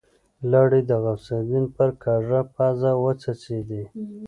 لاړې 0.51 0.81
د 0.89 0.91
غوث 1.03 1.25
الدين 1.37 1.65
پر 1.75 1.89
کږه 2.03 2.39
پزه 2.55 2.91
وڅڅېدې. 3.03 3.83